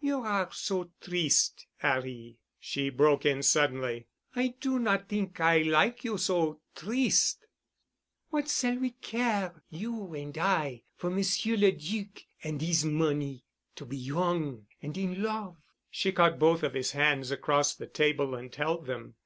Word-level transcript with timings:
"You 0.00 0.20
are 0.20 0.48
so 0.52 0.90
triste, 1.02 1.66
'Arry," 1.82 2.38
she 2.58 2.88
broke 2.88 3.26
in 3.26 3.42
suddenly. 3.42 4.06
"I 4.34 4.54
do 4.58 4.78
not 4.78 5.10
t'ink 5.10 5.38
I 5.38 5.58
like 5.64 6.02
you 6.02 6.16
so 6.16 6.62
triste. 6.74 7.44
What 8.30 8.48
s'all 8.48 8.76
we 8.78 8.92
care, 8.92 9.62
you 9.68 10.14
and 10.14 10.38
I, 10.38 10.84
for 10.94 11.10
Monsieur 11.10 11.58
le 11.58 11.72
Duc 11.72 12.22
an' 12.42 12.58
'is 12.62 12.86
money? 12.86 13.44
To 13.74 13.84
be 13.84 13.98
young 13.98 14.66
an' 14.80 14.92
in 14.96 15.22
love——" 15.22 15.58
She 15.90 16.10
caught 16.10 16.38
both 16.38 16.62
of 16.62 16.72
his 16.72 16.92
hands 16.92 17.30
across 17.30 17.74
the 17.74 17.86
table 17.86 18.34
and 18.34 18.54
held 18.54 18.86
them. 18.86 19.16